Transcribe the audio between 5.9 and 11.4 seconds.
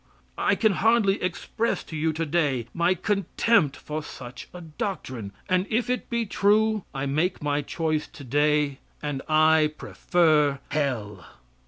it be true, I make my choice today, and I prefer hell.